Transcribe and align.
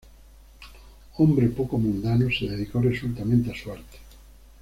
Hombre 1.17 1.45
poco 1.49 1.77
mundano, 1.77 2.27
se 2.31 2.47
dedicó 2.49 2.81
resueltamente 2.81 3.51
a 3.51 3.55
su 3.55 3.71
arte. 3.71 3.99